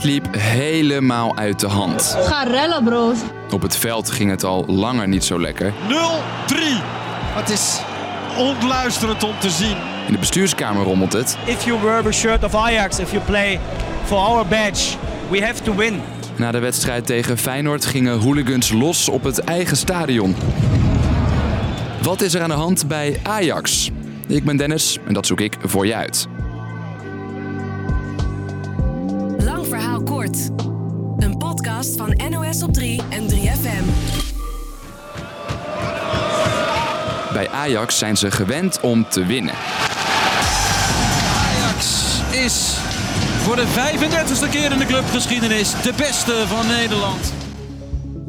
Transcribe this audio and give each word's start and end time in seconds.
Het 0.00 0.08
liep 0.08 0.28
helemaal 0.38 1.36
uit 1.36 1.60
de 1.60 1.66
hand. 1.66 2.16
Ga 2.18 2.42
rellen, 2.42 2.84
bro. 2.84 3.12
Op 3.50 3.62
het 3.62 3.76
veld 3.76 4.10
ging 4.10 4.30
het 4.30 4.44
al 4.44 4.64
langer 4.66 5.08
niet 5.08 5.24
zo 5.24 5.40
lekker. 5.40 5.72
0-3. 5.72 5.74
Het 7.34 7.50
is 7.50 7.80
onluisterend 8.38 9.24
om 9.24 9.34
te 9.40 9.50
zien. 9.50 9.76
In 10.06 10.12
de 10.12 10.18
bestuurskamer 10.18 10.82
rommelt 10.84 11.12
het. 11.12 11.36
If 11.44 11.64
you 11.64 11.80
wear 11.82 12.06
a 12.06 12.10
shirt 12.10 12.44
of 12.44 12.54
Ajax, 12.54 12.98
if 12.98 13.10
you 13.10 13.22
play 13.24 13.60
for 14.04 14.18
our 14.18 14.46
badge, 14.46 14.96
we 15.30 15.44
have 15.44 15.62
to 15.62 15.74
win. 15.74 16.00
Na 16.36 16.50
de 16.50 16.58
wedstrijd 16.58 17.06
tegen 17.06 17.38
Feyenoord 17.38 17.84
gingen 17.84 18.18
hooligans 18.18 18.72
los 18.72 19.08
op 19.08 19.24
het 19.24 19.38
eigen 19.38 19.76
stadion. 19.76 20.36
Wat 22.02 22.20
is 22.20 22.34
er 22.34 22.42
aan 22.42 22.48
de 22.48 22.54
hand 22.54 22.88
bij 22.88 23.20
Ajax? 23.22 23.90
Ik 24.26 24.44
ben 24.44 24.56
Dennis 24.56 24.98
en 25.06 25.14
dat 25.14 25.26
zoek 25.26 25.40
ik 25.40 25.56
voor 25.62 25.86
je 25.86 25.94
uit. 25.94 26.28
Een 30.30 31.36
podcast 31.38 31.96
van 31.96 32.20
NOS 32.30 32.62
op 32.62 32.72
3 32.72 33.00
en 33.08 33.28
3FM. 33.28 33.84
Bij 37.32 37.48
Ajax 37.48 37.98
zijn 37.98 38.16
ze 38.16 38.30
gewend 38.30 38.80
om 38.80 39.08
te 39.08 39.26
winnen. 39.26 39.54
Ajax 41.34 42.14
is 42.30 42.76
voor 43.42 43.56
de 43.56 43.66
35ste 43.66 44.50
keer 44.50 44.72
in 44.72 44.78
de 44.78 44.86
clubgeschiedenis 44.86 45.70
de 45.82 45.92
beste 45.96 46.44
van 46.46 46.66
Nederland. 46.66 47.32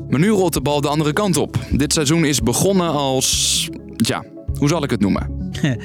Maar 0.10 0.20
nu 0.20 0.30
rolt 0.30 0.54
de 0.54 0.62
bal 0.62 0.82
de 0.82 0.88
andere 0.88 1.14
kant 1.14 1.38
op. 1.38 1.58
Dit 1.72 1.94
seizoen 1.94 2.26
is 2.26 2.42
begonnen 2.42 2.92
als. 2.92 3.70
Ja, 3.96 4.24
hoe 4.58 4.68
zal 4.68 4.84
ik 4.84 4.90
het 4.90 5.00
noemen? 5.00 5.41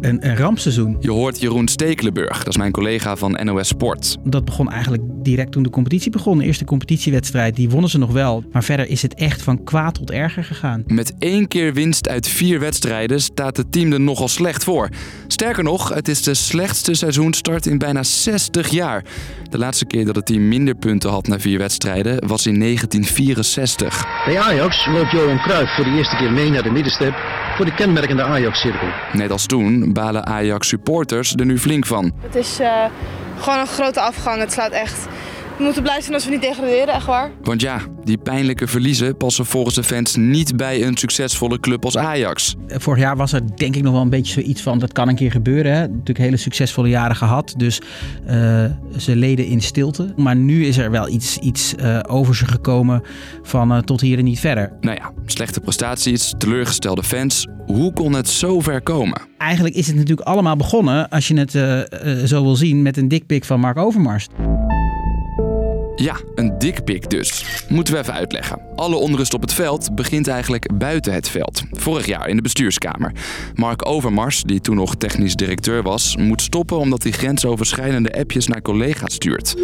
een, 0.00 0.26
een 0.28 0.36
rampseizoen. 0.36 0.96
Je 1.00 1.10
hoort 1.10 1.40
Jeroen 1.40 1.68
Stekelenburg, 1.68 2.38
dat 2.38 2.48
is 2.48 2.56
mijn 2.56 2.72
collega 2.72 3.16
van 3.16 3.38
NOS 3.44 3.68
Sport. 3.68 4.16
Dat 4.24 4.44
begon 4.44 4.70
eigenlijk 4.70 5.02
direct 5.06 5.52
toen 5.52 5.62
de 5.62 5.70
competitie 5.70 6.10
begon. 6.10 6.38
De 6.38 6.44
eerste 6.44 6.64
competitiewedstrijd, 6.64 7.56
die 7.56 7.70
wonnen 7.70 7.90
ze 7.90 7.98
nog 7.98 8.12
wel. 8.12 8.44
Maar 8.52 8.64
verder 8.64 8.88
is 8.88 9.02
het 9.02 9.14
echt 9.14 9.42
van 9.42 9.64
kwaad 9.64 9.94
tot 9.94 10.10
erger 10.10 10.44
gegaan. 10.44 10.84
Met 10.86 11.14
één 11.18 11.48
keer 11.48 11.74
winst 11.74 12.08
uit 12.08 12.28
vier 12.28 12.60
wedstrijden 12.60 13.20
staat 13.20 13.56
het 13.56 13.72
team 13.72 13.92
er 13.92 14.00
nogal 14.00 14.28
slecht 14.28 14.64
voor. 14.64 14.88
Sterker 15.26 15.64
nog, 15.64 15.88
het 15.88 16.08
is 16.08 16.22
de 16.22 16.34
slechtste 16.34 16.94
seizoenstart 16.94 17.66
in 17.66 17.78
bijna 17.78 18.02
60 18.02 18.68
jaar. 18.68 19.04
De 19.50 19.58
laatste 19.58 19.84
keer 19.84 20.04
dat 20.04 20.16
het 20.16 20.26
team 20.26 20.48
minder 20.48 20.74
punten 20.74 21.10
had 21.10 21.26
na 21.26 21.38
vier 21.38 21.58
wedstrijden 21.58 22.26
was 22.26 22.46
in 22.46 22.58
1964. 22.58 24.24
Bij 24.24 24.38
Ajax 24.38 24.86
loopt 24.86 25.10
Johan 25.10 25.38
Cruijff 25.38 25.74
voor 25.74 25.84
de 25.84 25.90
eerste 25.90 26.16
keer 26.16 26.32
mee 26.32 26.50
naar 26.50 26.62
de 26.62 26.70
middenstip 26.70 27.14
voor 27.60 27.68
de 27.68 27.74
kenmerkende 27.74 28.22
Ajax-cirkel. 28.22 28.88
Net 29.12 29.30
als 29.30 29.46
toen 29.46 29.92
balen 29.92 30.26
Ajax-supporters 30.26 31.34
er 31.34 31.46
nu 31.46 31.58
flink 31.58 31.86
van. 31.86 32.12
Het 32.20 32.34
is 32.34 32.60
uh, 32.60 32.84
gewoon 33.38 33.58
een 33.58 33.66
grote 33.66 34.00
afgang. 34.00 34.40
Het 34.40 34.52
slaat 34.52 34.70
echt. 34.70 35.06
We 35.60 35.66
moeten 35.66 35.82
blij 35.82 36.00
zijn 36.00 36.14
als 36.14 36.24
we 36.24 36.30
niet 36.30 36.40
degraderen, 36.40 36.94
echt 36.94 37.06
waar. 37.06 37.30
Want 37.42 37.60
ja, 37.60 37.80
die 38.04 38.18
pijnlijke 38.18 38.66
verliezen 38.66 39.16
passen 39.16 39.46
volgens 39.46 39.74
de 39.74 39.82
fans 39.82 40.16
niet 40.16 40.56
bij 40.56 40.86
een 40.86 40.96
succesvolle 40.96 41.60
club 41.60 41.84
als 41.84 41.96
Ajax. 41.96 42.56
Vorig 42.68 43.02
jaar 43.02 43.16
was 43.16 43.32
er 43.32 43.56
denk 43.56 43.76
ik 43.76 43.82
nog 43.82 43.92
wel 43.92 44.02
een 44.02 44.10
beetje 44.10 44.32
zoiets 44.32 44.62
van 44.62 44.78
dat 44.78 44.92
kan 44.92 45.08
een 45.08 45.14
keer 45.14 45.30
gebeuren. 45.30 45.72
Hè? 45.72 45.80
Natuurlijk 45.80 46.18
hele 46.18 46.36
succesvolle 46.36 46.88
jaren 46.88 47.16
gehad, 47.16 47.54
dus 47.56 47.80
uh, 48.26 48.64
ze 48.96 49.16
leden 49.16 49.46
in 49.46 49.60
stilte. 49.60 50.12
Maar 50.16 50.36
nu 50.36 50.66
is 50.66 50.76
er 50.76 50.90
wel 50.90 51.08
iets, 51.08 51.38
iets 51.38 51.74
uh, 51.80 51.98
over 52.08 52.36
ze 52.36 52.46
gekomen 52.46 53.02
van 53.42 53.72
uh, 53.72 53.78
tot 53.78 54.00
hier 54.00 54.18
en 54.18 54.24
niet 54.24 54.40
verder. 54.40 54.72
Nou 54.80 54.96
ja, 54.96 55.12
slechte 55.26 55.60
prestaties, 55.60 56.34
teleurgestelde 56.38 57.02
fans. 57.02 57.46
Hoe 57.66 57.92
kon 57.92 58.12
het 58.12 58.28
zo 58.28 58.60
ver 58.60 58.82
komen? 58.82 59.20
Eigenlijk 59.38 59.74
is 59.74 59.86
het 59.86 59.96
natuurlijk 59.96 60.28
allemaal 60.28 60.56
begonnen, 60.56 61.08
als 61.08 61.28
je 61.28 61.38
het 61.38 61.50
zo 62.28 62.42
wil 62.42 62.56
zien, 62.56 62.82
met 62.82 62.96
een 62.96 63.08
dikpik 63.08 63.44
van 63.44 63.60
Mark 63.60 63.78
Overmars. 63.78 64.28
Ja, 66.00 66.16
een 66.34 66.58
dikpik 66.58 67.10
dus. 67.10 67.44
Moeten 67.68 67.94
we 67.94 68.00
even 68.00 68.12
uitleggen. 68.12 68.60
Alle 68.76 68.96
onrust 68.96 69.34
op 69.34 69.40
het 69.40 69.52
veld 69.52 69.94
begint 69.94 70.28
eigenlijk 70.28 70.78
buiten 70.78 71.12
het 71.12 71.28
veld. 71.28 71.62
Vorig 71.70 72.06
jaar 72.06 72.28
in 72.28 72.36
de 72.36 72.42
bestuurskamer. 72.42 73.12
Mark 73.54 73.86
Overmars, 73.86 74.42
die 74.42 74.60
toen 74.60 74.76
nog 74.76 74.94
technisch 74.94 75.34
directeur 75.34 75.82
was, 75.82 76.16
moet 76.16 76.42
stoppen 76.42 76.78
omdat 76.78 77.02
hij 77.02 77.12
grensoverschrijdende 77.12 78.18
appjes 78.18 78.46
naar 78.46 78.62
collega's 78.62 79.14
stuurt. 79.14 79.54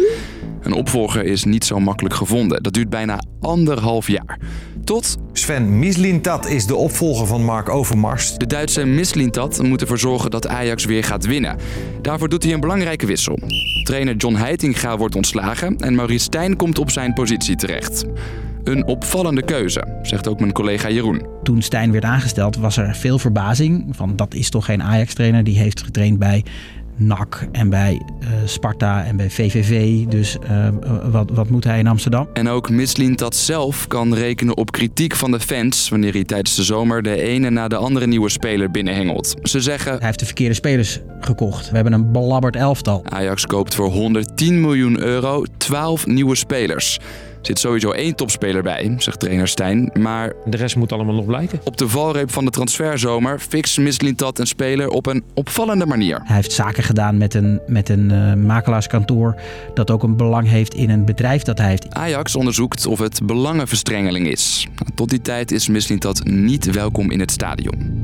Een 0.61 0.73
opvolger 0.73 1.23
is 1.23 1.43
niet 1.43 1.65
zo 1.65 1.79
makkelijk 1.79 2.15
gevonden. 2.15 2.63
Dat 2.63 2.73
duurt 2.73 2.89
bijna 2.89 3.19
anderhalf 3.41 4.07
jaar. 4.07 4.39
Tot... 4.83 5.17
Sven 5.33 5.79
Mislintat 5.79 6.47
is 6.47 6.65
de 6.65 6.75
opvolger 6.75 7.27
van 7.27 7.43
Mark 7.43 7.69
Overmars. 7.69 8.37
De 8.37 8.47
Duitse 8.47 8.85
Mislintat 8.85 9.63
moet 9.63 9.81
ervoor 9.81 9.99
zorgen 9.99 10.31
dat 10.31 10.47
Ajax 10.47 10.85
weer 10.85 11.03
gaat 11.03 11.25
winnen. 11.25 11.57
Daarvoor 12.01 12.29
doet 12.29 12.43
hij 12.43 12.53
een 12.53 12.59
belangrijke 12.59 13.05
wissel. 13.05 13.39
Trainer 13.83 14.15
John 14.15 14.35
Heitinga 14.35 14.97
wordt 14.97 15.15
ontslagen 15.15 15.77
en 15.77 15.95
Maurice 15.95 16.23
Stijn 16.23 16.55
komt 16.55 16.79
op 16.79 16.91
zijn 16.91 17.13
positie 17.13 17.55
terecht. 17.55 18.05
Een 18.63 18.85
opvallende 18.85 19.41
keuze, 19.41 19.99
zegt 20.01 20.27
ook 20.27 20.39
mijn 20.39 20.51
collega 20.51 20.89
Jeroen. 20.89 21.25
Toen 21.43 21.61
Stijn 21.61 21.91
werd 21.91 22.03
aangesteld 22.03 22.57
was 22.57 22.77
er 22.77 22.95
veel 22.95 23.19
verbazing. 23.19 23.85
Van 23.89 24.15
dat 24.15 24.33
is 24.33 24.49
toch 24.49 24.65
geen 24.65 24.83
Ajax-trainer, 24.83 25.43
die 25.43 25.57
heeft 25.57 25.81
getraind 25.81 26.19
bij 26.19 26.43
NAC 26.97 27.47
en 27.51 27.69
bij 27.69 28.01
uh, 28.19 28.27
Sparta 28.45 29.05
en 29.05 29.17
bij 29.17 29.29
VVV. 29.29 30.05
Dus 30.05 30.37
uh, 30.51 30.67
wat, 31.11 31.29
wat 31.33 31.49
moet 31.49 31.63
hij 31.63 31.79
in 31.79 31.87
Amsterdam? 31.87 32.27
En 32.33 32.47
ook 32.47 32.69
Mislintat 32.69 33.35
zelf 33.35 33.87
kan 33.87 34.13
rekenen 34.13 34.57
op 34.57 34.71
kritiek 34.71 35.15
van 35.15 35.31
de 35.31 35.39
fans... 35.39 35.89
wanneer 35.89 36.13
hij 36.13 36.23
tijdens 36.23 36.55
de 36.55 36.63
zomer 36.63 37.01
de 37.01 37.21
ene 37.21 37.49
na 37.49 37.67
de 37.67 37.75
andere 37.75 38.07
nieuwe 38.07 38.29
speler 38.29 38.71
binnenhengelt. 38.71 39.35
Ze 39.43 39.61
zeggen... 39.61 39.91
Hij 39.91 40.05
heeft 40.05 40.19
de 40.19 40.25
verkeerde 40.25 40.53
spelers 40.53 40.99
gekocht. 41.19 41.69
We 41.69 41.75
hebben 41.75 41.93
een 41.93 42.11
belabberd 42.11 42.55
elftal. 42.55 43.03
Ajax 43.09 43.45
koopt 43.45 43.75
voor 43.75 43.89
110 43.89 44.61
miljoen 44.61 44.99
euro 44.99 45.43
12 45.57 46.05
nieuwe 46.05 46.35
spelers 46.35 46.99
zit 47.47 47.59
sowieso 47.59 47.91
één 47.91 48.15
topspeler 48.15 48.63
bij, 48.63 48.95
zegt 48.97 49.19
trainer 49.19 49.47
Stijn. 49.47 49.91
Maar 49.99 50.33
de 50.45 50.57
rest 50.57 50.75
moet 50.75 50.91
allemaal 50.91 51.15
nog 51.15 51.25
blijken. 51.25 51.59
Op 51.63 51.77
de 51.77 51.89
valreep 51.89 52.31
van 52.31 52.45
de 52.45 52.51
transferzomer 52.51 53.39
fixt 53.39 53.77
Mislintat 53.77 54.39
een 54.39 54.47
speler 54.47 54.89
op 54.89 55.05
een 55.05 55.23
opvallende 55.33 55.85
manier. 55.85 56.21
Hij 56.23 56.35
heeft 56.35 56.51
zaken 56.51 56.83
gedaan 56.83 57.17
met 57.17 57.33
een, 57.33 57.59
met 57.67 57.89
een 57.89 58.11
uh, 58.11 58.33
makelaarskantoor 58.33 59.35
dat 59.73 59.91
ook 59.91 60.03
een 60.03 60.17
belang 60.17 60.47
heeft 60.47 60.73
in 60.73 60.89
een 60.89 61.05
bedrijf 61.05 61.41
dat 61.41 61.57
hij 61.57 61.69
heeft. 61.69 61.93
Ajax 61.93 62.35
onderzoekt 62.35 62.85
of 62.85 62.99
het 62.99 63.19
belangenverstrengeling 63.23 64.27
is. 64.27 64.67
Tot 64.95 65.09
die 65.09 65.21
tijd 65.21 65.51
is 65.51 65.67
Mislintat 65.67 66.23
niet 66.23 66.71
welkom 66.71 67.11
in 67.11 67.19
het 67.19 67.31
stadion. 67.31 67.96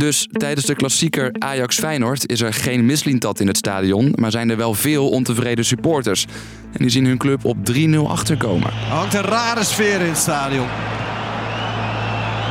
Dus 0.00 0.28
tijdens 0.32 0.66
de 0.66 0.74
klassieker 0.74 1.32
Ajax-Feyenoord 1.38 2.30
is 2.30 2.40
er 2.40 2.52
geen 2.54 2.86
mislintat 2.86 3.40
in 3.40 3.46
het 3.46 3.56
stadion, 3.56 4.12
maar 4.14 4.30
zijn 4.30 4.50
er 4.50 4.56
wel 4.56 4.74
veel 4.74 5.08
ontevreden 5.08 5.64
supporters. 5.64 6.26
En 6.72 6.78
die 6.78 6.88
zien 6.88 7.04
hun 7.04 7.18
club 7.18 7.44
op 7.44 7.56
3-0 7.72 7.98
achterkomen. 8.06 8.68
Er 8.68 8.94
hangt 8.94 9.14
een 9.14 9.22
rare 9.22 9.64
sfeer 9.64 10.00
in 10.00 10.08
het 10.08 10.16
stadion. 10.16 10.66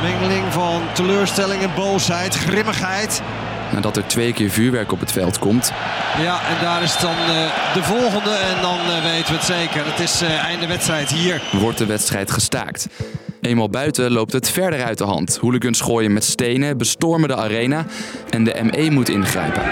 Mengeling 0.02 0.52
van 0.52 0.82
teleurstelling 0.94 1.62
en 1.62 1.70
boosheid, 1.76 2.34
grimmigheid. 2.34 3.22
Nadat 3.72 3.96
er 3.96 4.06
twee 4.06 4.32
keer 4.32 4.50
vuurwerk 4.50 4.92
op 4.92 5.00
het 5.00 5.12
veld 5.12 5.38
komt. 5.38 5.72
Ja, 6.18 6.40
en 6.48 6.64
daar 6.64 6.82
is 6.82 6.98
dan 6.98 7.16
uh, 7.18 7.74
de 7.74 7.82
volgende 7.82 8.30
en 8.30 8.62
dan 8.62 8.78
uh, 8.78 9.02
weten 9.02 9.32
we 9.32 9.38
het 9.38 9.44
zeker. 9.44 9.86
Het 9.86 10.00
is 10.00 10.22
uh, 10.22 10.44
einde 10.44 10.66
wedstrijd 10.66 11.10
hier. 11.10 11.42
Wordt 11.52 11.78
de 11.78 11.86
wedstrijd 11.86 12.30
gestaakt. 12.30 12.86
Eenmaal 13.40 13.68
buiten 13.68 14.12
loopt 14.12 14.32
het 14.32 14.50
verder 14.50 14.84
uit 14.84 14.98
de 14.98 15.04
hand. 15.04 15.36
Hooligans 15.36 15.80
gooien 15.80 16.12
met 16.12 16.24
stenen, 16.24 16.78
bestormen 16.78 17.28
de 17.28 17.36
arena 17.36 17.86
en 18.30 18.44
de 18.44 18.60
ME 18.62 18.90
moet 18.90 19.08
ingrijpen. 19.08 19.62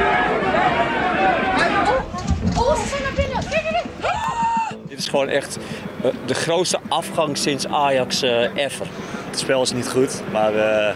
Dit 4.89 4.99
is 4.99 5.09
gewoon 5.09 5.29
echt 5.29 5.59
de 6.27 6.35
grootste 6.35 6.79
afgang 6.89 7.37
sinds 7.37 7.67
Ajax 7.67 8.23
uh, 8.23 8.57
ever. 8.57 8.87
Het 9.27 9.39
spel 9.39 9.63
is 9.63 9.73
niet 9.73 9.89
goed, 9.89 10.23
maar 10.33 10.55
uh, 10.55 10.95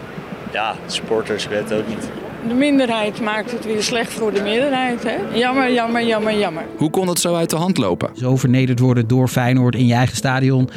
ja, 0.52 0.74
supporters 0.86 1.48
weten 1.48 1.76
ook 1.76 1.88
niet. 1.88 2.21
De 2.48 2.54
minderheid 2.54 3.20
maakt 3.20 3.52
het 3.52 3.64
weer 3.64 3.82
slecht 3.82 4.12
voor 4.12 4.32
de 4.32 4.42
meerderheid. 4.42 5.02
Hè? 5.02 5.38
Jammer, 5.38 5.72
jammer, 5.72 6.06
jammer, 6.06 6.38
jammer. 6.38 6.64
Hoe 6.76 6.90
kon 6.90 7.08
het 7.08 7.18
zo 7.18 7.34
uit 7.34 7.50
de 7.50 7.56
hand 7.56 7.78
lopen? 7.78 8.10
Zo 8.14 8.36
vernederd 8.36 8.78
worden 8.78 9.08
door 9.08 9.28
Feyenoord 9.28 9.74
in 9.74 9.86
je 9.86 9.94
eigen 9.94 10.16
stadion. 10.16 10.68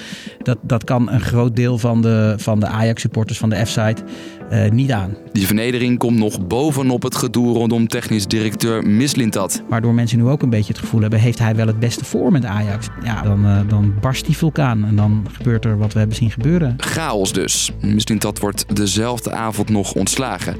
Dat, 0.43 0.57
dat 0.61 0.83
kan 0.83 1.11
een 1.11 1.21
groot 1.21 1.55
deel 1.55 1.77
van 1.77 2.01
de, 2.01 2.33
van 2.37 2.59
de 2.59 2.67
Ajax-supporters 2.67 3.37
van 3.37 3.49
de 3.49 3.65
F-site 3.65 4.03
uh, 4.51 4.69
niet 4.69 4.91
aan. 4.91 5.15
Die 5.31 5.45
vernedering 5.45 5.97
komt 5.97 6.17
nog 6.17 6.47
bovenop 6.47 7.03
het 7.03 7.15
gedoe 7.15 7.53
rondom 7.53 7.87
technisch 7.87 8.27
directeur 8.27 8.87
Mislintat. 8.87 9.63
Waardoor 9.69 9.93
mensen 9.93 10.17
nu 10.17 10.25
ook 10.25 10.41
een 10.41 10.49
beetje 10.49 10.73
het 10.73 10.81
gevoel 10.81 11.01
hebben... 11.01 11.19
heeft 11.19 11.39
hij 11.39 11.55
wel 11.55 11.67
het 11.67 11.79
beste 11.79 12.05
voor 12.05 12.31
met 12.31 12.45
Ajax? 12.45 12.87
Ja, 13.03 13.21
dan, 13.21 13.45
uh, 13.45 13.59
dan 13.67 13.93
barst 14.01 14.25
die 14.25 14.37
vulkaan 14.37 14.85
en 14.85 14.95
dan 14.95 15.25
gebeurt 15.31 15.65
er 15.65 15.77
wat 15.77 15.93
we 15.93 15.99
hebben 15.99 16.17
zien 16.17 16.31
gebeuren. 16.31 16.73
Chaos 16.77 17.33
dus. 17.33 17.71
Mislintat 17.81 18.39
wordt 18.39 18.75
dezelfde 18.75 19.31
avond 19.31 19.69
nog 19.69 19.93
ontslagen. 19.93 20.55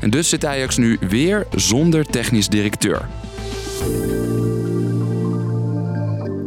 En 0.00 0.10
dus 0.10 0.28
zit 0.28 0.44
Ajax 0.44 0.76
nu 0.76 0.96
weer 1.08 1.46
zonder 1.54 2.04
technisch 2.04 2.48
directeur. 2.48 3.08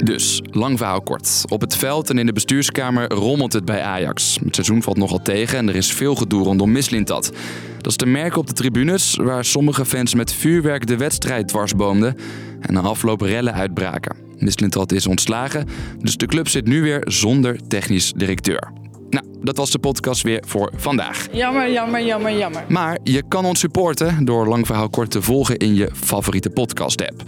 Dus, 0.03 0.41
lang 0.51 0.77
verhaal 0.77 1.01
kort. 1.01 1.43
Op 1.47 1.61
het 1.61 1.75
veld 1.75 2.09
en 2.09 2.17
in 2.17 2.25
de 2.25 2.33
bestuurskamer 2.33 3.11
rommelt 3.13 3.53
het 3.53 3.65
bij 3.65 3.81
Ajax. 3.81 4.37
Het 4.43 4.55
seizoen 4.55 4.83
valt 4.83 4.97
nogal 4.97 5.21
tegen 5.21 5.57
en 5.57 5.69
er 5.69 5.75
is 5.75 5.93
veel 5.93 6.15
gedoe 6.15 6.43
rondom 6.43 6.71
Mislintat. 6.71 7.31
Dat 7.77 7.91
is 7.91 7.95
te 7.95 8.05
merken 8.05 8.39
op 8.39 8.47
de 8.47 8.53
tribunes, 8.53 9.15
waar 9.15 9.45
sommige 9.45 9.85
fans 9.85 10.13
met 10.13 10.33
vuurwerk 10.33 10.87
de 10.87 10.97
wedstrijd 10.97 11.47
dwarsboomden 11.47 12.17
en 12.59 12.73
na 12.73 12.79
afloop 12.79 13.21
rellen 13.21 13.53
uitbraken. 13.53 14.15
Mislintat 14.37 14.91
is 14.91 15.07
ontslagen, 15.07 15.67
dus 15.99 16.17
de 16.17 16.25
club 16.25 16.47
zit 16.47 16.65
nu 16.65 16.81
weer 16.81 17.01
zonder 17.05 17.67
technisch 17.67 18.13
directeur. 18.13 18.71
Nou, 19.11 19.25
dat 19.41 19.57
was 19.57 19.71
de 19.71 19.79
podcast 19.79 20.21
weer 20.21 20.43
voor 20.47 20.71
vandaag. 20.75 21.27
Jammer, 21.31 21.71
jammer, 21.71 22.05
jammer, 22.05 22.37
jammer. 22.37 22.63
Maar 22.67 22.97
je 23.03 23.23
kan 23.27 23.45
ons 23.45 23.59
supporten 23.59 24.25
door 24.25 24.47
Lang 24.47 24.65
Verhaal 24.65 24.89
Kort 24.89 25.11
te 25.11 25.21
volgen 25.21 25.57
in 25.57 25.75
je 25.75 25.89
favoriete 25.93 26.49
podcast-app. 26.49 27.23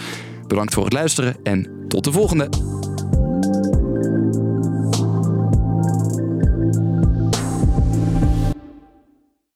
Bedankt 0.48 0.74
voor 0.74 0.84
het 0.84 0.94
luisteren 0.94 1.36
en 1.44 1.86
tot 1.88 2.04
de 2.04 2.12
volgende. 2.12 2.73